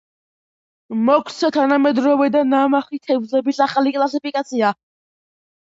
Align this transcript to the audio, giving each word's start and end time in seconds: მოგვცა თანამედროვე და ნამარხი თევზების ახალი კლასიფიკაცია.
მოგვცა 1.09 1.51
თანამედროვე 1.59 2.31
და 2.37 2.41
ნამარხი 2.55 3.01
თევზების 3.09 3.65
ახალი 3.69 3.97
კლასიფიკაცია. 4.01 4.75